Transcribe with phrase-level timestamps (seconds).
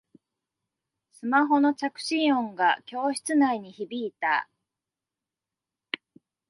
[1.11, 4.49] スマホの着信音が教室内に響いた